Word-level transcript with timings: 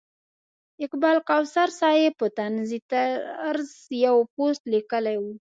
اقبال 0.85 1.17
کوثر 1.29 1.69
صاحب 1.81 2.11
په 2.19 2.27
طنزي 2.37 2.79
طرز 2.91 3.67
یو 4.05 4.17
پوسټ 4.35 4.61
لیکلی 4.73 5.17
و. 5.21 5.25